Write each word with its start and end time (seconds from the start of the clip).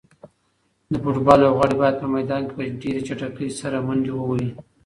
د 0.91 0.93
فوټبال 1.03 1.39
لوبغاړي 1.43 1.75
باید 1.81 1.99
په 2.01 2.07
میدان 2.15 2.41
کې 2.47 2.53
په 2.57 2.63
ډېره 2.81 3.01
چټکۍ 3.07 3.49
سره 3.61 3.77
منډې 3.87 4.11
ووهي. 4.15 4.49